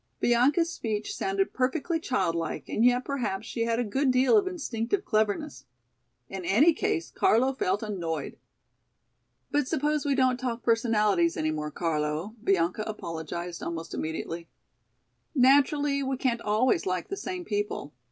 [0.19, 5.05] Bianca's speech sounded perfectly childlike and yet perhaps she had a good deal of instinctive
[5.05, 5.65] cleverness.
[6.27, 8.39] In any case Carlo felt annoyed.
[9.51, 14.47] "But suppose we don't talk personalities any more, Carlo," Bianca apologized almost immediately.
[15.35, 17.93] "Naturally we can't always like the same people.